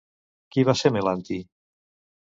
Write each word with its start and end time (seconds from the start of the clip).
Qui 0.55 0.65
va 0.71 0.75
ser 0.81 0.93
Melanti? 0.97 1.41